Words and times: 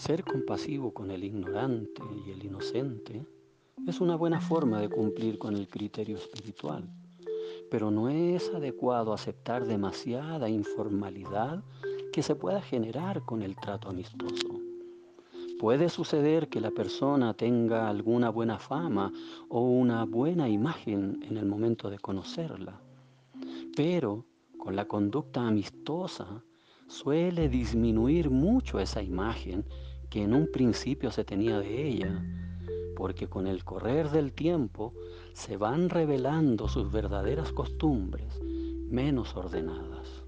Ser 0.00 0.24
compasivo 0.24 0.94
con 0.94 1.10
el 1.10 1.24
ignorante 1.24 2.00
y 2.24 2.30
el 2.30 2.42
inocente 2.42 3.26
es 3.86 4.00
una 4.00 4.16
buena 4.16 4.40
forma 4.40 4.80
de 4.80 4.88
cumplir 4.88 5.38
con 5.38 5.54
el 5.54 5.68
criterio 5.68 6.16
espiritual, 6.16 6.90
pero 7.70 7.90
no 7.90 8.08
es 8.08 8.48
adecuado 8.48 9.12
aceptar 9.12 9.66
demasiada 9.66 10.48
informalidad 10.48 11.62
que 12.14 12.22
se 12.22 12.34
pueda 12.34 12.62
generar 12.62 13.26
con 13.26 13.42
el 13.42 13.56
trato 13.56 13.90
amistoso. 13.90 14.48
Puede 15.58 15.90
suceder 15.90 16.48
que 16.48 16.62
la 16.62 16.70
persona 16.70 17.34
tenga 17.34 17.86
alguna 17.86 18.30
buena 18.30 18.58
fama 18.58 19.12
o 19.50 19.60
una 19.60 20.06
buena 20.06 20.48
imagen 20.48 21.22
en 21.28 21.36
el 21.36 21.44
momento 21.44 21.90
de 21.90 21.98
conocerla, 21.98 22.80
pero 23.76 24.24
con 24.56 24.74
la 24.74 24.88
conducta 24.88 25.46
amistosa 25.46 26.42
suele 26.90 27.48
disminuir 27.48 28.30
mucho 28.30 28.80
esa 28.80 29.00
imagen 29.00 29.64
que 30.10 30.24
en 30.24 30.34
un 30.34 30.50
principio 30.50 31.12
se 31.12 31.24
tenía 31.24 31.60
de 31.60 31.86
ella, 31.86 32.24
porque 32.96 33.28
con 33.28 33.46
el 33.46 33.62
correr 33.64 34.10
del 34.10 34.32
tiempo 34.32 34.92
se 35.32 35.56
van 35.56 35.88
revelando 35.88 36.68
sus 36.68 36.90
verdaderas 36.90 37.52
costumbres 37.52 38.40
menos 38.88 39.36
ordenadas. 39.36 40.24